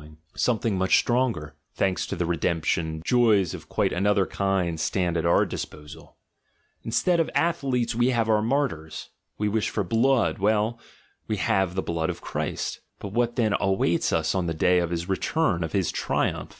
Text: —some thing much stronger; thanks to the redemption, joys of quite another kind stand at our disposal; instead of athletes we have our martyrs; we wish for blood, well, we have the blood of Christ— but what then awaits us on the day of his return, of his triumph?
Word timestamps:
—some 0.36 0.60
thing 0.60 0.78
much 0.78 0.98
stronger; 1.00 1.56
thanks 1.74 2.06
to 2.06 2.14
the 2.14 2.24
redemption, 2.24 3.02
joys 3.04 3.54
of 3.54 3.68
quite 3.68 3.92
another 3.92 4.24
kind 4.24 4.78
stand 4.78 5.16
at 5.16 5.26
our 5.26 5.44
disposal; 5.44 6.16
instead 6.84 7.18
of 7.18 7.28
athletes 7.34 7.92
we 7.92 8.10
have 8.10 8.28
our 8.28 8.40
martyrs; 8.40 9.10
we 9.36 9.48
wish 9.48 9.68
for 9.68 9.82
blood, 9.82 10.38
well, 10.38 10.78
we 11.26 11.38
have 11.38 11.74
the 11.74 11.82
blood 11.82 12.08
of 12.08 12.20
Christ— 12.20 12.78
but 13.00 13.12
what 13.12 13.34
then 13.34 13.52
awaits 13.58 14.12
us 14.12 14.32
on 14.32 14.46
the 14.46 14.54
day 14.54 14.78
of 14.78 14.90
his 14.90 15.08
return, 15.08 15.64
of 15.64 15.72
his 15.72 15.90
triumph? 15.90 16.56